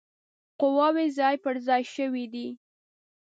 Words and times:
قواوي 0.59 1.07
ځای 1.17 1.35
پر 1.43 1.55
ځای 1.67 1.83
شوي 1.95 2.25
دي. 2.33 2.47